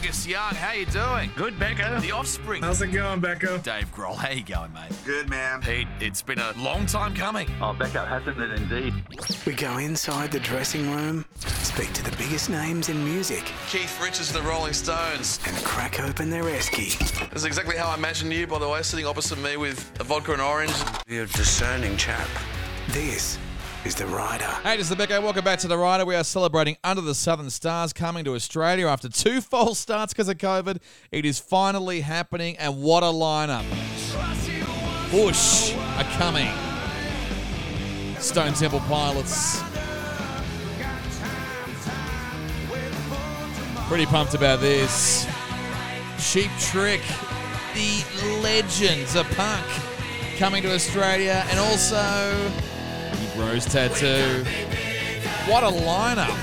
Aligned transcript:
Angus 0.00 0.26
Young, 0.26 0.54
how 0.54 0.72
you 0.72 0.86
doing? 0.86 1.30
Good, 1.36 1.58
Becca. 1.58 1.98
The 2.00 2.12
Offspring. 2.12 2.62
How's 2.62 2.80
it 2.80 2.86
going, 2.86 3.20
Becko? 3.20 3.62
Dave 3.62 3.94
Grohl, 3.94 4.16
how 4.16 4.30
you 4.30 4.42
going, 4.42 4.72
mate? 4.72 4.90
Good, 5.04 5.28
man. 5.28 5.60
Pete, 5.60 5.88
it's 6.00 6.22
been 6.22 6.38
a 6.38 6.54
long 6.56 6.86
time 6.86 7.14
coming. 7.14 7.50
Oh, 7.60 7.74
Becca, 7.74 8.06
hasn't 8.06 8.40
it 8.40 8.50
indeed? 8.52 8.94
We 9.44 9.52
go 9.52 9.76
inside 9.76 10.32
the 10.32 10.40
dressing 10.40 10.90
room, 10.90 11.26
speak 11.36 11.92
to 11.92 12.02
the 12.02 12.16
biggest 12.16 12.48
names 12.48 12.88
in 12.88 13.04
music, 13.04 13.44
Keith 13.68 14.00
Richards 14.02 14.34
of 14.34 14.42
the 14.42 14.48
Rolling 14.48 14.72
Stones. 14.72 15.38
and 15.46 15.54
crack 15.66 16.00
open 16.00 16.30
their 16.30 16.44
esky. 16.44 16.96
is 17.36 17.44
exactly 17.44 17.76
how 17.76 17.90
I 17.90 17.94
imagined 17.94 18.32
you, 18.32 18.46
by 18.46 18.58
the 18.58 18.68
way, 18.70 18.80
sitting 18.80 19.04
opposite 19.04 19.38
me 19.40 19.58
with 19.58 19.92
a 20.00 20.04
vodka 20.04 20.32
and 20.32 20.40
orange. 20.40 20.72
You're 21.08 21.24
a 21.24 21.26
discerning 21.26 21.98
chap. 21.98 22.26
This 22.88 23.38
is 23.84 23.94
The 23.94 24.06
Rider. 24.06 24.44
Hey, 24.44 24.76
this 24.76 24.90
is 24.90 24.94
the 24.94 25.06
Becko. 25.06 25.22
Welcome 25.22 25.42
back 25.42 25.58
to 25.60 25.68
the 25.68 25.78
Rider. 25.78 26.04
We 26.04 26.14
are 26.14 26.24
celebrating 26.24 26.76
Under 26.84 27.00
the 27.00 27.14
Southern 27.14 27.48
Stars 27.48 27.94
coming 27.94 28.24
to 28.24 28.34
Australia 28.34 28.86
after 28.86 29.08
two 29.08 29.40
false 29.40 29.78
starts 29.78 30.12
because 30.12 30.28
of 30.28 30.36
COVID. 30.36 30.78
It 31.10 31.24
is 31.24 31.38
finally 31.38 32.02
happening, 32.02 32.58
and 32.58 32.82
what 32.82 33.02
a 33.02 33.06
lineup! 33.06 33.64
Bush 35.10 35.74
are 35.96 36.04
coming. 36.18 36.52
Stone 38.18 38.52
Temple 38.52 38.80
Pilots. 38.80 39.62
Pretty 43.88 44.06
pumped 44.06 44.34
about 44.34 44.60
this. 44.60 45.26
Cheap 46.18 46.50
Trick, 46.60 47.00
the 47.74 48.04
legends 48.42 49.16
of 49.16 49.26
punk, 49.30 49.66
coming 50.36 50.62
to 50.64 50.74
Australia, 50.74 51.44
and 51.48 51.58
also 51.58 52.50
Rose 53.36 53.64
Tattoo. 53.64 54.44
What 55.50 55.62
a 55.62 55.68
lineup! 55.68 56.36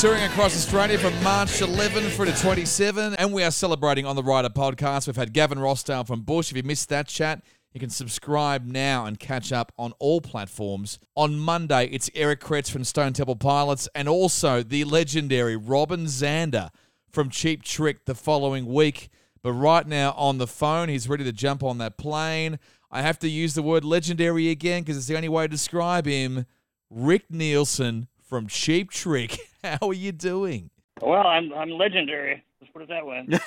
Touring 0.00 0.22
across 0.24 0.54
Australia 0.54 0.98
from 0.98 1.20
March 1.22 1.60
11 1.60 2.04
through 2.10 2.26
to 2.26 2.40
27, 2.40 3.14
and 3.14 3.32
we 3.32 3.42
are 3.42 3.50
celebrating 3.50 4.04
on 4.06 4.16
the 4.16 4.22
Rider 4.22 4.48
podcast. 4.48 5.06
We've 5.06 5.16
had 5.16 5.32
Gavin 5.32 5.58
Rossdale 5.58 6.06
from 6.06 6.22
Bush. 6.22 6.50
If 6.50 6.56
you 6.56 6.62
missed 6.62 6.88
that 6.90 7.08
chat, 7.08 7.42
you 7.72 7.80
can 7.80 7.90
subscribe 7.90 8.66
now 8.66 9.06
and 9.06 9.18
catch 9.18 9.52
up 9.52 9.72
on 9.78 9.92
all 9.98 10.20
platforms. 10.20 10.98
On 11.16 11.38
Monday, 11.38 11.86
it's 11.86 12.10
Eric 12.14 12.40
Kretz 12.40 12.70
from 12.70 12.84
Stone 12.84 13.14
Temple 13.14 13.36
Pilots, 13.36 13.88
and 13.94 14.08
also 14.08 14.62
the 14.62 14.84
legendary 14.84 15.56
Robin 15.56 16.06
Zander 16.06 16.70
from 17.10 17.30
Cheap 17.30 17.62
Trick 17.62 18.04
the 18.04 18.14
following 18.14 18.66
week. 18.66 19.08
But 19.42 19.52
right 19.52 19.86
now 19.86 20.12
on 20.12 20.38
the 20.38 20.46
phone, 20.46 20.88
he's 20.88 21.08
ready 21.08 21.24
to 21.24 21.32
jump 21.32 21.62
on 21.62 21.78
that 21.78 21.98
plane. 21.98 22.58
I 22.94 23.00
have 23.00 23.18
to 23.20 23.28
use 23.28 23.54
the 23.54 23.62
word 23.62 23.84
legendary 23.84 24.50
again 24.50 24.82
because 24.82 24.98
it's 24.98 25.06
the 25.06 25.16
only 25.16 25.30
way 25.30 25.44
to 25.44 25.48
describe 25.48 26.04
him. 26.04 26.44
Rick 26.90 27.24
Nielsen 27.30 28.08
from 28.22 28.46
Cheap 28.46 28.90
Trick. 28.90 29.38
How 29.64 29.88
are 29.88 29.94
you 29.94 30.12
doing? 30.12 30.68
Well, 31.00 31.26
I'm 31.26 31.54
I'm 31.54 31.70
legendary. 31.70 32.44
Let's 32.60 32.70
put 32.70 32.82
it 32.82 32.88
that 32.88 33.06
way. 33.06 33.26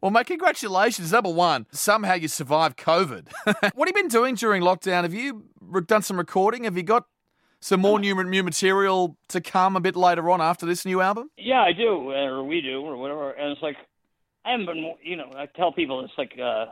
Well, 0.00 0.12
mate, 0.12 0.26
congratulations. 0.26 1.10
Number 1.10 1.32
one, 1.32 1.66
somehow 1.72 2.14
you 2.14 2.28
survived 2.28 2.78
COVID. 2.78 3.26
what 3.74 3.88
have 3.88 3.88
you 3.88 3.92
been 3.92 4.06
doing 4.06 4.36
during 4.36 4.62
lockdown? 4.62 5.02
Have 5.02 5.12
you 5.12 5.46
done 5.86 6.02
some 6.02 6.18
recording? 6.18 6.62
Have 6.64 6.76
you 6.76 6.84
got 6.84 7.06
some 7.58 7.80
more 7.80 7.98
new, 7.98 8.22
new 8.22 8.44
material 8.44 9.16
to 9.28 9.40
come 9.40 9.74
a 9.74 9.80
bit 9.80 9.96
later 9.96 10.30
on 10.30 10.40
after 10.40 10.64
this 10.66 10.84
new 10.84 11.00
album? 11.00 11.30
yeah, 11.36 11.62
I 11.62 11.72
do, 11.72 12.12
or 12.12 12.44
we 12.44 12.60
do, 12.60 12.80
or 12.82 12.96
whatever. 12.96 13.32
And 13.32 13.50
it's 13.50 13.62
like 13.62 13.76
I 14.44 14.52
haven't 14.52 14.66
been. 14.66 14.94
You 15.02 15.16
know, 15.16 15.32
I 15.34 15.46
tell 15.46 15.72
people 15.72 16.04
it's 16.04 16.12
like 16.16 16.38
uh, 16.40 16.66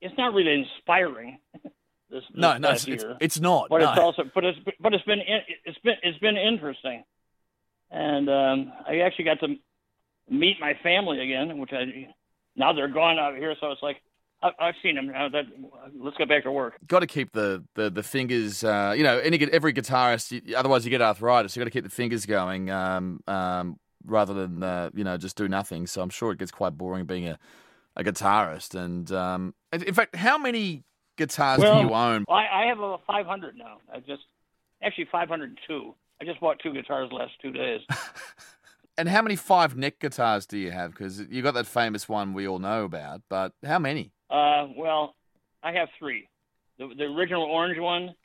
it's 0.00 0.16
not 0.16 0.34
really 0.34 0.52
inspiring. 0.52 1.38
this, 2.10 2.24
No, 2.34 2.52
this 2.52 2.60
no, 2.60 2.68
past 2.68 2.88
it's, 2.88 3.02
it's, 3.02 3.14
it's 3.20 3.40
not. 3.40 3.68
but 3.68 3.80
no. 3.80 3.90
it's 3.90 4.00
also 4.00 4.24
but 4.34 4.44
it's 4.44 4.58
but 4.80 4.94
it's 4.94 5.04
been 5.04 5.20
it's 5.64 5.78
been 5.78 5.96
it's 6.02 6.18
been 6.18 6.36
interesting, 6.36 7.04
and 7.90 8.28
um, 8.28 8.72
I 8.86 9.00
actually 9.00 9.26
got 9.26 9.40
to 9.40 9.56
meet 10.30 10.58
my 10.60 10.74
family 10.82 11.20
again, 11.20 11.58
which 11.58 11.72
I 11.72 12.14
now 12.56 12.72
they're 12.72 12.88
gone 12.88 13.18
out 13.18 13.36
here, 13.36 13.54
so 13.60 13.70
it's 13.70 13.82
like 13.82 14.02
I've 14.40 14.74
seen 14.82 14.94
them 14.94 15.08
now. 15.08 15.28
That 15.28 15.46
let's 15.98 16.16
get 16.16 16.28
back 16.28 16.44
to 16.44 16.52
work. 16.52 16.74
got 16.86 17.00
to 17.00 17.08
keep 17.08 17.32
the 17.32 17.64
the, 17.74 17.90
the 17.90 18.04
fingers. 18.04 18.62
Uh, 18.62 18.94
you 18.96 19.02
know, 19.02 19.18
any 19.18 19.38
every 19.52 19.72
guitarist. 19.72 20.54
Otherwise, 20.54 20.84
you 20.84 20.90
get 20.90 21.02
arthritis. 21.02 21.56
You 21.56 21.60
got 21.60 21.64
to 21.64 21.70
keep 21.70 21.84
the 21.84 21.90
fingers 21.90 22.24
going, 22.24 22.70
um, 22.70 23.20
um, 23.26 23.80
rather 24.04 24.34
than 24.34 24.62
uh, 24.62 24.90
you 24.94 25.02
know 25.02 25.16
just 25.16 25.36
do 25.36 25.48
nothing. 25.48 25.88
So 25.88 26.02
I'm 26.02 26.10
sure 26.10 26.30
it 26.30 26.38
gets 26.38 26.52
quite 26.52 26.78
boring 26.78 27.04
being 27.04 27.26
a, 27.26 27.38
a 27.98 28.04
guitarist. 28.04 28.74
And 28.74 29.10
um, 29.12 29.54
in 29.72 29.92
fact, 29.92 30.16
how 30.16 30.38
many 30.38 30.84
guitars 31.16 31.58
Well, 31.58 31.82
do 31.82 31.88
you 31.88 31.94
own? 31.94 32.24
I, 32.28 32.62
I 32.62 32.66
have 32.68 32.80
a 32.80 32.96
500 33.06 33.56
now. 33.56 33.78
I 33.92 33.98
just 33.98 34.22
actually 34.82 35.08
502. 35.12 35.94
I 36.20 36.24
just 36.24 36.40
bought 36.40 36.58
two 36.62 36.72
guitars 36.72 37.10
the 37.10 37.16
last 37.16 37.32
two 37.42 37.52
days. 37.52 37.80
And 38.98 39.08
how 39.08 39.22
many 39.22 39.36
five 39.36 39.76
neck 39.76 40.00
guitars 40.00 40.44
do 40.44 40.58
you 40.58 40.72
have? 40.72 40.90
Because 40.90 41.20
you 41.30 41.40
got 41.40 41.54
that 41.54 41.68
famous 41.68 42.08
one 42.08 42.34
we 42.34 42.48
all 42.48 42.58
know 42.58 42.82
about. 42.82 43.22
But 43.28 43.52
how 43.64 43.78
many? 43.78 44.10
Uh, 44.28 44.66
well, 44.76 45.14
I 45.62 45.70
have 45.70 45.88
three. 46.00 46.28
The, 46.78 46.90
the 46.98 47.04
original 47.04 47.44
orange 47.44 47.78
one, 47.78 48.16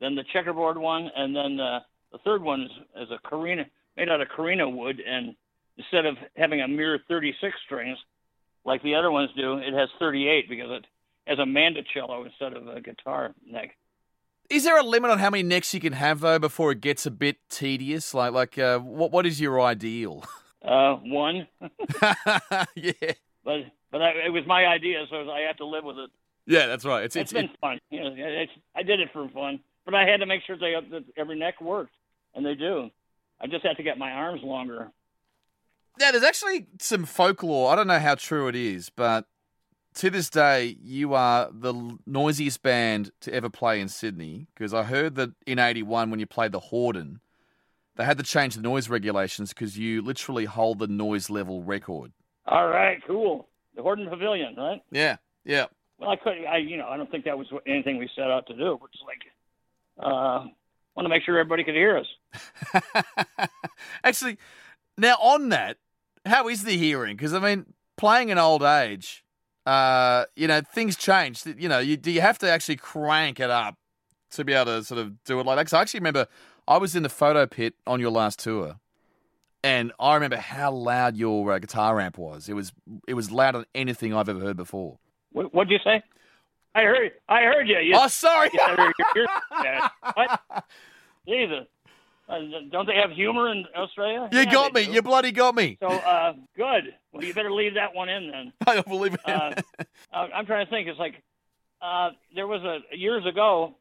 then 0.00 0.14
the 0.14 0.22
checkerboard 0.32 0.78
one, 0.78 1.10
and 1.16 1.34
then 1.34 1.58
uh, 1.58 1.80
the 2.12 2.18
third 2.18 2.42
one 2.42 2.62
is, 2.62 2.70
is 3.02 3.08
a 3.10 3.28
Carina 3.28 3.64
made 3.96 4.08
out 4.08 4.20
of 4.20 4.28
Carina 4.28 4.68
wood. 4.68 5.02
And 5.04 5.34
instead 5.76 6.06
of 6.06 6.16
having 6.36 6.60
a 6.60 6.68
mere 6.68 7.00
36 7.08 7.52
strings 7.66 7.98
like 8.64 8.82
the 8.82 8.94
other 8.94 9.10
ones 9.10 9.30
do, 9.36 9.58
it 9.58 9.72
has 9.72 9.88
38 9.98 10.48
because 10.48 10.70
it 10.70 10.86
has 11.26 11.38
a 11.38 11.44
mandocello 11.44 12.26
instead 12.26 12.52
of 12.54 12.68
a 12.68 12.80
guitar 12.80 13.34
neck. 13.46 13.76
Is 14.50 14.64
there 14.64 14.78
a 14.78 14.82
limit 14.82 15.10
on 15.10 15.20
how 15.20 15.30
many 15.30 15.44
necks 15.44 15.72
you 15.72 15.80
can 15.80 15.92
have 15.92 16.20
though 16.20 16.38
before 16.38 16.72
it 16.72 16.80
gets 16.80 17.06
a 17.06 17.10
bit 17.10 17.36
tedious? 17.48 18.12
Like, 18.12 18.32
like, 18.32 18.58
uh, 18.58 18.80
what 18.80 19.12
what 19.12 19.24
is 19.24 19.40
your 19.40 19.60
ideal? 19.60 20.24
Uh, 20.62 20.96
one, 20.96 21.46
yeah, 22.74 22.92
but 23.44 23.60
but 23.92 24.02
I, 24.02 24.10
it 24.26 24.32
was 24.32 24.44
my 24.46 24.66
idea, 24.66 25.04
so 25.08 25.30
I 25.30 25.42
have 25.42 25.56
to 25.58 25.66
live 25.66 25.84
with 25.84 25.98
it. 25.98 26.10
yeah, 26.46 26.66
that's 26.66 26.84
right. 26.84 27.04
It's 27.04 27.14
it's 27.14 27.32
it's, 27.32 27.40
been 27.40 27.50
fun. 27.60 27.78
You 27.90 28.00
know, 28.00 28.14
it's, 28.16 28.52
I 28.74 28.82
did 28.82 28.98
it 28.98 29.10
for 29.12 29.28
fun, 29.28 29.60
but 29.84 29.94
I 29.94 30.04
had 30.04 30.18
to 30.18 30.26
make 30.26 30.42
sure 30.46 30.58
they 30.58 30.74
that 30.90 31.04
every 31.16 31.38
neck 31.38 31.60
worked, 31.60 31.94
and 32.34 32.44
they 32.44 32.56
do. 32.56 32.90
I 33.40 33.46
just 33.46 33.64
had 33.64 33.76
to 33.76 33.82
get 33.84 33.98
my 33.98 34.10
arms 34.10 34.42
longer. 34.42 34.90
Yeah, 35.98 36.12
there's 36.12 36.24
actually 36.24 36.66
some 36.78 37.04
folklore. 37.04 37.70
I 37.70 37.76
don't 37.76 37.86
know 37.86 37.98
how 37.98 38.14
true 38.14 38.48
it 38.48 38.56
is, 38.56 38.90
but 38.90 39.26
to 39.94 40.10
this 40.10 40.30
day, 40.30 40.76
you 40.80 41.14
are 41.14 41.50
the 41.52 41.98
noisiest 42.06 42.62
band 42.62 43.10
to 43.20 43.34
ever 43.34 43.50
play 43.50 43.80
in 43.80 43.88
Sydney. 43.88 44.46
Because 44.54 44.72
I 44.72 44.84
heard 44.84 45.16
that 45.16 45.30
in 45.46 45.58
'81, 45.58 46.10
when 46.10 46.20
you 46.20 46.26
played 46.26 46.52
the 46.52 46.60
Hordern, 46.60 47.16
they 47.96 48.04
had 48.04 48.18
to 48.18 48.24
change 48.24 48.54
the 48.54 48.62
noise 48.62 48.88
regulations 48.88 49.50
because 49.50 49.76
you 49.76 50.00
literally 50.00 50.44
hold 50.44 50.78
the 50.78 50.86
noise 50.86 51.28
level 51.28 51.62
record. 51.62 52.12
All 52.46 52.68
right, 52.68 52.98
cool. 53.06 53.48
The 53.74 53.82
Hordern 53.82 54.08
Pavilion, 54.08 54.54
right? 54.56 54.82
Yeah, 54.90 55.16
yeah. 55.44 55.66
Well, 55.98 56.10
I 56.10 56.16
could, 56.16 56.32
I 56.50 56.58
you 56.58 56.76
know, 56.76 56.88
I 56.88 56.96
don't 56.96 57.10
think 57.10 57.24
that 57.26 57.36
was 57.36 57.46
anything 57.66 57.98
we 57.98 58.08
set 58.16 58.30
out 58.30 58.46
to 58.46 58.54
do. 58.54 58.78
But 58.80 58.90
it's 58.92 59.02
like, 59.06 59.22
uh, 59.98 60.46
want 60.96 61.04
to 61.04 61.08
make 61.08 61.22
sure 61.24 61.38
everybody 61.38 61.64
could 61.64 61.74
hear 61.74 61.98
us. 61.98 63.48
Actually, 64.04 64.38
now 65.00 65.14
on 65.20 65.48
that, 65.50 65.78
how 66.26 66.48
is 66.48 66.64
the 66.64 66.76
hearing? 66.76 67.16
Because 67.16 67.34
I 67.34 67.38
mean, 67.40 67.66
playing 67.96 68.28
in 68.28 68.38
old 68.38 68.62
age, 68.62 69.24
uh, 69.66 70.24
you 70.36 70.46
know, 70.46 70.60
things 70.60 70.96
change. 70.96 71.44
You 71.46 71.68
know, 71.68 71.78
you, 71.78 71.96
do 71.96 72.10
you 72.10 72.20
have 72.20 72.38
to 72.38 72.50
actually 72.50 72.76
crank 72.76 73.40
it 73.40 73.50
up 73.50 73.76
to 74.32 74.44
be 74.44 74.52
able 74.52 74.66
to 74.66 74.84
sort 74.84 75.00
of 75.00 75.22
do 75.24 75.40
it 75.40 75.46
like 75.46 75.56
that? 75.56 75.62
Because 75.62 75.72
I 75.74 75.80
actually 75.82 76.00
remember 76.00 76.26
I 76.68 76.78
was 76.78 76.94
in 76.94 77.02
the 77.02 77.08
photo 77.08 77.46
pit 77.46 77.74
on 77.86 78.00
your 78.00 78.10
last 78.10 78.38
tour, 78.38 78.76
and 79.64 79.92
I 79.98 80.14
remember 80.14 80.36
how 80.36 80.72
loud 80.72 81.16
your 81.16 81.52
uh, 81.52 81.58
guitar 81.58 82.00
amp 82.00 82.16
was. 82.18 82.48
It 82.48 82.54
was 82.54 82.72
it 83.08 83.14
was 83.14 83.30
louder 83.30 83.58
than 83.58 83.66
anything 83.74 84.14
I've 84.14 84.28
ever 84.28 84.40
heard 84.40 84.56
before. 84.56 84.98
What, 85.32 85.52
what'd 85.54 85.70
you 85.70 85.78
say? 85.84 86.02
I 86.74 86.82
heard, 86.82 87.12
I 87.28 87.40
heard 87.42 87.68
you. 87.68 87.78
you 87.78 87.94
Oh, 87.96 88.06
sorry. 88.06 88.48
Yeah, 88.54 88.76
you're- 88.76 88.92
you're-? 89.16 90.28
Jesus. 91.26 91.66
Uh, 92.30 92.38
don't 92.70 92.86
they 92.86 92.94
have 92.96 93.10
humor 93.10 93.50
in 93.50 93.64
Australia? 93.76 94.28
you 94.30 94.38
Yeah, 94.38 94.52
got 94.52 94.72
me. 94.72 94.84
do. 94.86 94.92
You 94.92 95.02
bloody 95.02 95.32
got 95.32 95.54
me. 95.54 95.76
So, 95.80 95.88
uh, 95.88 96.34
good. 96.56 96.94
Well, 97.12 97.24
you 97.24 97.34
better 97.34 97.50
leave 97.52 97.74
that 97.74 97.94
one 97.94 98.08
in 98.08 98.30
then. 98.30 98.52
I 98.66 98.74
don't 98.74 98.86
believe 98.86 99.14
it. 99.14 99.20
Uh, 99.24 99.52
I- 100.12 100.30
I'm 100.34 100.46
trying 100.46 100.64
to 100.64 100.70
think. 100.70 100.86
It's 100.88 100.98
like 100.98 101.22
uh, 101.82 102.10
there 102.34 102.46
was 102.46 102.62
a 102.62 102.96
years 102.96 103.26
ago, 103.26 103.74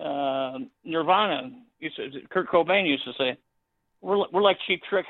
uh, 0.00 0.58
Nirvana 0.84 1.50
used 1.80 1.96
to, 1.96 2.08
Kurt 2.30 2.48
Cobain 2.48 2.86
used 2.88 3.04
to 3.04 3.12
say, 3.18 3.36
"We're 4.00 4.24
we're 4.32 4.42
like 4.42 4.58
Cheap 4.66 4.82
Trick, 4.88 5.06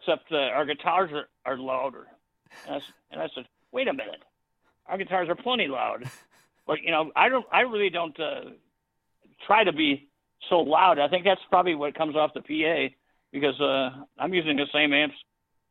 except 0.00 0.30
uh, 0.32 0.36
our 0.36 0.64
guitars 0.64 1.10
are, 1.12 1.28
are 1.44 1.58
louder." 1.58 2.06
And 2.66 2.76
I, 2.76 2.80
and 3.10 3.20
I 3.22 3.28
said, 3.34 3.44
"Wait 3.72 3.88
a 3.88 3.92
minute, 3.92 4.22
our 4.86 4.98
guitars 4.98 5.28
are 5.28 5.34
plenty 5.34 5.66
loud." 5.68 6.04
But 6.66 6.82
you 6.82 6.90
know, 6.90 7.10
I 7.16 7.30
don't. 7.30 7.46
I 7.50 7.60
really 7.60 7.88
don't 7.88 8.18
uh, 8.20 8.50
try 9.46 9.64
to 9.64 9.72
be 9.72 10.07
so 10.48 10.60
loud. 10.60 10.98
I 10.98 11.08
think 11.08 11.24
that's 11.24 11.40
probably 11.50 11.74
what 11.74 11.94
comes 11.94 12.16
off 12.16 12.32
the 12.34 12.40
PA 12.42 12.94
because 13.32 13.60
uh, 13.60 13.90
I'm 14.18 14.34
using 14.34 14.56
the 14.56 14.66
same 14.72 14.92
amps 14.92 15.16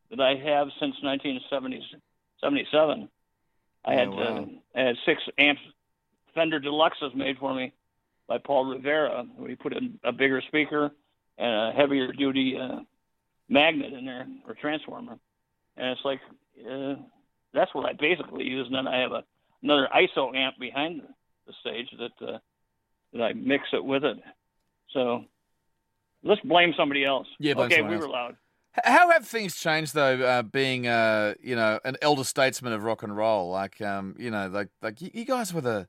that 0.09 0.19
I 0.21 0.35
have 0.35 0.67
since 0.79 0.95
1977. 1.01 3.09
I 3.85 3.93
had 3.93 4.07
Oh, 4.07 4.11
wow. 4.11 4.21
uh, 4.21 4.45
I 4.75 4.81
had 4.87 4.95
six 5.05 5.21
amps 5.37 5.61
Fender 6.33 6.59
Deluxes 6.59 7.15
made 7.15 7.37
for 7.39 7.53
me 7.53 7.73
by 8.27 8.37
Paul 8.37 8.65
Rivera. 8.65 9.25
We 9.37 9.55
put 9.55 9.75
in 9.75 9.99
a 10.03 10.11
bigger 10.11 10.41
speaker 10.47 10.91
and 11.37 11.53
a 11.53 11.71
heavier 11.75 12.11
duty 12.11 12.57
uh, 12.59 12.79
magnet 13.49 13.93
in 13.93 14.05
there 14.05 14.27
or 14.47 14.53
transformer. 14.53 15.17
and 15.77 15.87
it's 15.89 16.01
like 16.05 16.19
uh, 16.69 16.95
that's 17.53 17.73
what 17.73 17.85
I 17.89 17.93
basically 17.93 18.43
use. 18.45 18.67
And 18.67 18.75
then 18.75 18.87
I 18.87 18.99
have 18.99 19.13
a, 19.13 19.23
another 19.63 19.87
ISO 19.95 20.35
amp 20.35 20.59
behind 20.59 21.01
the 21.47 21.53
stage 21.61 21.87
that 21.97 22.27
uh, 22.27 22.37
that 23.13 23.23
I 23.23 23.33
mix 23.33 23.63
it 23.73 23.83
with 23.83 24.03
it. 24.03 24.17
So 24.94 25.25
let's 26.24 26.42
blame 26.42 26.74
somebody 26.78 27.06
else. 27.06 27.28
Yeah, 27.39 27.56
okay, 27.57 27.81
we 27.81 27.95
else. 27.95 28.04
were 28.04 28.10
loud. 28.10 28.36
How 28.84 29.10
have 29.12 29.25
things 29.25 29.56
changed 29.56 29.94
though? 29.94 30.22
Uh, 30.22 30.44
being 30.44 30.88
uh, 30.88 31.34
you 31.42 31.56
know 31.56 31.80
an 31.84 31.98
elder 32.01 32.24
statesman 32.24 32.74
of 32.74 32.84
rock 32.84 33.04
and 33.04 33.16
roll, 33.16 33.50
like 33.50 33.81
um, 33.81 34.16
you 34.19 34.30
know, 34.30 34.48
like 34.48 34.69
like 34.81 35.01
you, 35.01 35.25
guys 35.25 35.54
were 35.54 35.62
the, 35.62 35.88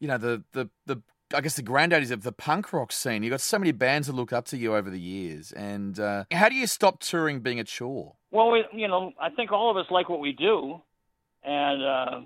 you 0.00 0.08
know, 0.08 0.16
the 0.16 0.42
the 0.52 0.70
the 0.86 1.02
I 1.34 1.40
guess 1.40 1.56
the 1.56 1.62
granddaddies 1.62 2.10
of 2.10 2.22
the 2.22 2.32
punk 2.32 2.72
rock 2.72 2.92
scene. 2.92 3.22
You 3.22 3.30
got 3.30 3.40
so 3.40 3.58
many 3.58 3.72
bands 3.72 4.06
that 4.06 4.14
look 4.14 4.32
up 4.32 4.46
to 4.46 4.56
you 4.56 4.74
over 4.74 4.88
the 4.88 5.00
years, 5.00 5.52
and 5.52 5.98
uh, 6.00 6.24
how 6.32 6.48
do 6.48 6.54
you 6.54 6.66
stop 6.66 7.00
touring 7.00 7.40
being 7.40 7.60
a 7.60 7.64
chore? 7.64 8.14
Well, 8.30 8.50
we, 8.50 8.64
you 8.72 8.88
know, 8.88 9.12
I 9.20 9.30
think 9.30 9.52
all 9.52 9.70
of 9.70 9.76
us 9.76 9.86
like 9.90 10.08
what 10.08 10.20
we 10.20 10.32
do, 10.32 10.80
and 11.42 11.82
uh, 11.82 12.20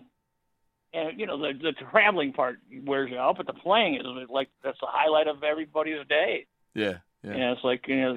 and 0.92 1.18
you 1.20 1.26
know, 1.26 1.36
the 1.38 1.52
the 1.60 1.72
traveling 1.90 2.32
part 2.32 2.58
wears 2.84 3.10
you 3.10 3.18
out, 3.18 3.36
but 3.36 3.46
the 3.46 3.52
playing 3.52 3.96
is 3.96 4.02
like 4.30 4.48
that's 4.62 4.78
the 4.80 4.86
highlight 4.88 5.26
of 5.28 5.42
everybody's 5.42 6.06
day. 6.08 6.46
Yeah, 6.74 6.98
yeah, 7.22 7.32
And 7.32 7.42
it's 7.56 7.64
like 7.64 7.86
you 7.88 8.00
know, 8.00 8.14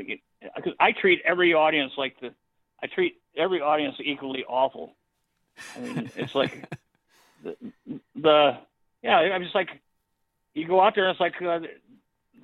because 0.55 0.73
I 0.79 0.91
treat 0.91 1.21
every 1.25 1.53
audience 1.53 1.93
like 1.97 2.19
the, 2.19 2.33
I 2.83 2.87
treat 2.87 3.15
every 3.35 3.61
audience 3.61 3.95
equally 4.03 4.43
awful. 4.47 4.95
I 5.75 5.79
mean, 5.79 6.11
it's 6.15 6.33
like 6.35 6.69
the, 7.43 7.55
the 8.15 8.57
yeah, 9.03 9.17
I'm 9.17 9.43
just 9.43 9.55
like 9.55 9.69
you 10.53 10.67
go 10.67 10.81
out 10.81 10.95
there 10.95 11.07
and 11.07 11.11
it's 11.11 11.19
like 11.21 11.41
uh, 11.41 11.59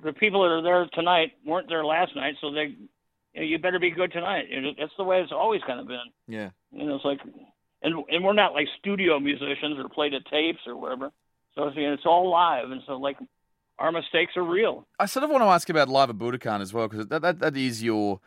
the 0.02 0.12
people 0.12 0.42
that 0.42 0.50
are 0.50 0.62
there 0.62 0.86
tonight 0.92 1.32
weren't 1.44 1.68
there 1.68 1.84
last 1.84 2.14
night, 2.16 2.34
so 2.40 2.50
they, 2.50 2.74
you, 3.34 3.40
know, 3.40 3.42
you 3.42 3.58
better 3.58 3.78
be 3.78 3.90
good 3.90 4.12
tonight. 4.12 4.46
And 4.52 4.64
it- 4.66 4.76
That's 4.78 4.92
the 4.96 5.04
way 5.04 5.20
it's 5.20 5.32
always 5.32 5.60
kind 5.66 5.80
of 5.80 5.86
been. 5.88 6.00
yeah. 6.26 6.50
You 6.72 6.86
know, 6.86 6.94
it's 6.96 7.04
like, 7.04 7.20
and 7.82 8.04
and 8.08 8.24
we're 8.24 8.32
not 8.32 8.52
like 8.54 8.66
studio 8.78 9.18
musicians 9.20 9.78
or 9.78 9.88
play 9.88 10.10
the 10.10 10.20
tapes 10.30 10.60
or 10.66 10.76
whatever. 10.76 11.10
So 11.54 11.64
it's, 11.68 11.76
you 11.76 11.92
it's 11.92 12.06
all 12.06 12.30
live, 12.30 12.70
and 12.70 12.82
so 12.86 12.94
like 12.94 13.16
our 13.78 13.92
mistakes 13.92 14.32
are 14.36 14.42
real. 14.42 14.86
I 14.98 15.06
sort 15.06 15.24
of 15.24 15.30
want 15.30 15.42
to 15.42 15.46
ask 15.46 15.68
about 15.70 15.88
Live 15.88 16.10
at 16.10 16.16
Budokan 16.16 16.60
as 16.60 16.72
well 16.72 16.88
because 16.88 17.06
that, 17.06 17.22
that 17.22 17.38
that 17.38 17.56
is 17.56 17.82
your 17.82 18.20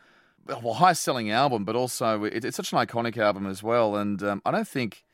well 0.46 0.74
highest 0.74 1.02
selling 1.02 1.30
album, 1.30 1.64
but 1.64 1.76
also 1.76 2.24
it, 2.24 2.44
it's 2.44 2.56
such 2.56 2.72
an 2.72 2.78
iconic 2.78 3.16
album 3.16 3.46
as 3.46 3.62
well. 3.62 3.96
And 3.96 4.22
um, 4.22 4.42
I 4.44 4.50
don't 4.50 4.68
think 4.68 5.04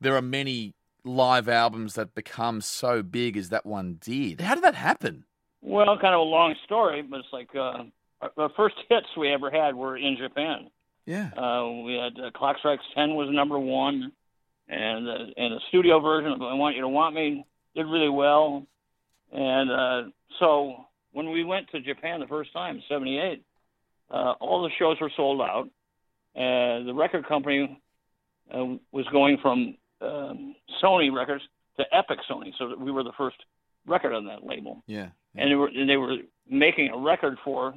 there 0.00 0.16
are 0.16 0.22
many 0.22 0.74
live 1.04 1.48
albums 1.48 1.94
that 1.94 2.14
become 2.14 2.60
so 2.60 3.02
big 3.02 3.36
as 3.36 3.50
that 3.50 3.66
one 3.66 3.98
did. 4.00 4.40
How 4.40 4.54
did 4.54 4.64
that 4.64 4.74
happen? 4.74 5.24
Well, 5.60 5.98
kind 5.98 6.14
of 6.14 6.20
a 6.20 6.24
long 6.24 6.54
story, 6.64 7.02
but 7.02 7.20
it's 7.20 7.28
like 7.32 7.48
uh, 7.54 7.84
the 8.36 8.48
first 8.56 8.76
hits 8.88 9.06
we 9.16 9.32
ever 9.32 9.50
had 9.50 9.74
were 9.74 9.96
in 9.96 10.16
Japan. 10.20 10.70
Yeah, 11.06 11.30
Uh, 11.36 11.82
we 11.84 11.94
had 11.94 12.18
uh, 12.18 12.30
Clock 12.30 12.58
Strikes 12.58 12.84
Ten 12.94 13.14
was 13.14 13.28
number 13.30 13.58
one, 13.58 14.12
and 14.68 15.08
uh, 15.08 15.12
and 15.36 15.54
the 15.54 15.60
studio 15.68 16.00
version 16.00 16.32
of 16.32 16.40
I 16.42 16.54
Want 16.54 16.76
You 16.76 16.82
to 16.82 16.88
Want 16.88 17.14
Me 17.14 17.44
did 17.74 17.86
really 17.86 18.08
well. 18.08 18.66
And 19.32 19.70
uh, 19.70 20.10
so 20.38 20.86
when 21.12 21.30
we 21.30 21.44
went 21.44 21.68
to 21.70 21.80
Japan 21.80 22.20
the 22.20 22.26
first 22.26 22.52
time, 22.52 22.82
'78, 22.88 23.44
uh, 24.10 24.34
all 24.40 24.62
the 24.62 24.70
shows 24.78 24.96
were 25.00 25.10
sold 25.16 25.40
out. 25.40 25.68
Uh, 26.34 26.84
the 26.84 26.94
record 26.94 27.26
company 27.26 27.80
uh, 28.52 28.64
was 28.90 29.06
going 29.12 29.38
from 29.42 29.76
um, 30.00 30.54
Sony 30.82 31.14
Records 31.14 31.42
to 31.78 31.84
Epic 31.92 32.18
Sony, 32.30 32.52
so 32.58 32.74
we 32.78 32.90
were 32.90 33.02
the 33.04 33.12
first 33.16 33.36
record 33.86 34.14
on 34.14 34.24
that 34.24 34.44
label 34.44 34.82
yeah, 34.86 35.08
and 35.34 35.50
they 35.50 35.54
were 35.54 35.68
and 35.68 35.88
they 35.88 35.96
were 35.98 36.16
making 36.48 36.88
a 36.88 36.96
record 36.96 37.36
for 37.44 37.74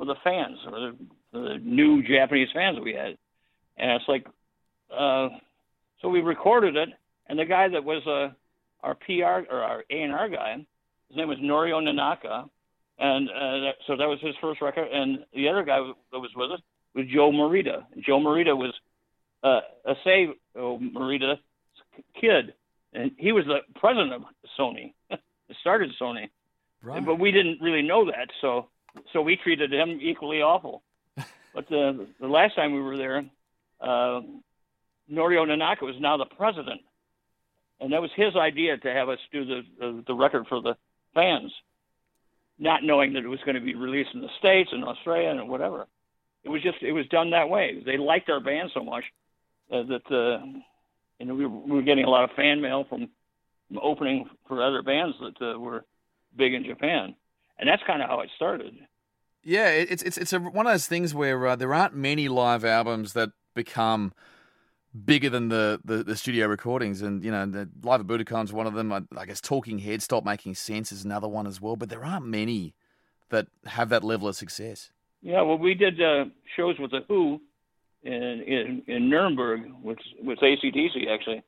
for 0.00 0.06
the 0.06 0.14
fans 0.24 0.56
or 0.66 0.80
the, 0.80 0.96
the 1.32 1.58
new 1.62 2.02
Japanese 2.02 2.48
fans 2.54 2.78
we 2.82 2.94
had, 2.94 3.18
and 3.76 3.90
it's 3.90 4.08
like, 4.08 4.26
uh, 4.90 5.28
so 6.00 6.08
we 6.08 6.22
recorded 6.22 6.74
it, 6.74 6.88
and 7.28 7.38
the 7.38 7.44
guy 7.44 7.68
that 7.68 7.84
was 7.84 8.02
uh, 8.06 8.32
our 8.82 8.94
PR 8.94 9.52
or 9.52 9.62
our 9.62 9.84
A 9.90 10.02
and 10.02 10.14
R 10.14 10.30
guy, 10.30 10.56
his 11.08 11.18
name 11.18 11.28
was 11.28 11.36
Norio 11.36 11.82
Nanaka, 11.82 12.48
and 12.98 13.28
uh, 13.28 13.60
that, 13.60 13.72
so 13.86 13.94
that 13.94 14.06
was 14.06 14.18
his 14.22 14.34
first 14.40 14.62
record, 14.62 14.88
and 14.90 15.18
the 15.34 15.46
other 15.50 15.64
guy 15.64 15.80
that 16.12 16.18
was 16.18 16.30
with 16.34 16.50
us 16.50 16.60
was 16.94 17.04
Joe 17.12 17.30
Morita. 17.30 17.84
Joe 18.02 18.20
Morita 18.20 18.56
was 18.56 18.72
uh, 19.42 19.60
Akio 19.86 20.32
Morita's 20.94 21.38
kid, 22.18 22.54
and 22.94 23.10
he 23.18 23.32
was 23.32 23.44
the 23.44 23.58
president 23.78 24.14
of 24.14 24.22
Sony. 24.58 24.94
started 25.60 25.90
Sony 26.00 26.28
right. 26.82 27.04
but 27.04 27.18
we 27.18 27.30
didn't 27.32 27.60
really 27.60 27.82
know 27.82 28.06
that, 28.06 28.28
so 28.40 28.68
so 29.12 29.22
we 29.22 29.36
treated 29.36 29.72
him 29.72 29.98
equally 30.00 30.42
awful. 30.42 30.82
but 31.54 31.68
the 31.68 32.06
the 32.20 32.26
last 32.26 32.54
time 32.54 32.72
we 32.72 32.80
were 32.80 32.96
there, 32.96 33.24
uh, 33.80 34.20
Norio 35.10 35.44
Nanaka 35.44 35.82
was 35.82 35.96
now 36.00 36.16
the 36.16 36.26
president, 36.26 36.80
and 37.80 37.92
that 37.92 38.02
was 38.02 38.10
his 38.16 38.36
idea 38.36 38.76
to 38.78 38.92
have 38.92 39.08
us 39.08 39.18
do 39.32 39.44
the 39.44 39.62
the, 39.78 40.04
the 40.06 40.14
record 40.14 40.46
for 40.48 40.60
the 40.60 40.76
fans, 41.14 41.52
not 42.58 42.82
knowing 42.84 43.12
that 43.14 43.24
it 43.24 43.28
was 43.28 43.40
going 43.44 43.56
to 43.56 43.60
be 43.60 43.74
released 43.74 44.10
in 44.14 44.20
the 44.20 44.30
states 44.38 44.70
and 44.72 44.84
Australia 44.84 45.30
and 45.30 45.48
whatever. 45.48 45.86
It 46.44 46.48
was 46.48 46.62
just 46.62 46.82
it 46.82 46.92
was 46.92 47.06
done 47.08 47.30
that 47.30 47.48
way. 47.48 47.82
They 47.84 47.96
liked 47.96 48.30
our 48.30 48.40
band 48.40 48.70
so 48.72 48.82
much 48.82 49.04
uh, 49.70 49.82
that 49.84 50.06
uh, 50.10 50.46
know 51.30 51.34
we 51.34 51.46
were, 51.46 51.58
we 51.58 51.72
were 51.72 51.82
getting 51.82 52.04
a 52.04 52.10
lot 52.10 52.24
of 52.24 52.36
fan 52.36 52.60
mail 52.60 52.84
from, 52.88 53.08
from 53.68 53.78
opening 53.82 54.28
for 54.46 54.62
other 54.62 54.82
bands 54.82 55.16
that 55.20 55.54
uh, 55.54 55.58
were 55.58 55.84
big 56.36 56.54
in 56.54 56.64
Japan, 56.64 57.14
and 57.60 57.68
that's 57.68 57.82
kind 57.86 58.02
of 58.02 58.08
how 58.08 58.20
it 58.20 58.30
started. 58.34 58.74
Yeah, 59.44 59.68
it's 59.68 60.02
it's 60.02 60.18
it's 60.18 60.32
a, 60.32 60.40
one 60.40 60.66
of 60.66 60.72
those 60.72 60.86
things 60.86 61.14
where 61.14 61.46
uh, 61.46 61.56
there 61.56 61.72
aren't 61.72 61.94
many 61.94 62.28
live 62.28 62.64
albums 62.64 63.12
that 63.12 63.30
become 63.54 64.12
bigger 65.04 65.30
than 65.30 65.48
the, 65.48 65.80
the, 65.84 66.02
the 66.02 66.16
studio 66.16 66.46
recordings, 66.46 67.00
and 67.00 67.24
you 67.24 67.30
know, 67.30 67.46
the 67.46 67.68
live 67.82 68.00
at 68.00 68.06
Budokan's 68.06 68.52
one 68.52 68.66
of 68.66 68.74
them. 68.74 68.92
I, 68.92 69.02
I 69.16 69.24
guess 69.26 69.40
Talking 69.40 69.78
Head, 69.78 70.02
Stop 70.02 70.24
Making 70.24 70.54
Sense 70.54 70.92
is 70.92 71.04
another 71.04 71.28
one 71.28 71.46
as 71.46 71.60
well. 71.60 71.76
But 71.76 71.88
there 71.88 72.04
aren't 72.04 72.26
many 72.26 72.74
that 73.30 73.46
have 73.66 73.88
that 73.90 74.04
level 74.04 74.28
of 74.28 74.36
success. 74.36 74.90
Yeah, 75.22 75.42
well, 75.42 75.58
we 75.58 75.74
did 75.74 76.00
uh, 76.00 76.26
shows 76.56 76.78
with 76.78 76.90
the 76.90 77.00
Who 77.08 77.40
in 78.02 78.12
in, 78.12 78.82
in 78.86 79.08
Nuremberg 79.08 79.72
with 79.82 79.98
with 80.22 80.38
ACDC 80.40 81.08
actually, 81.08 81.42